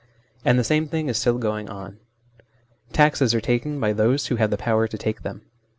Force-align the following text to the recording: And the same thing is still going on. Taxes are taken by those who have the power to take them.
And 0.43 0.57
the 0.57 0.63
same 0.63 0.87
thing 0.87 1.09
is 1.09 1.19
still 1.19 1.37
going 1.37 1.69
on. 1.69 1.99
Taxes 2.91 3.35
are 3.35 3.39
taken 3.39 3.79
by 3.79 3.93
those 3.93 4.25
who 4.29 4.37
have 4.37 4.49
the 4.49 4.57
power 4.57 4.87
to 4.87 4.97
take 4.97 5.21
them. 5.21 5.43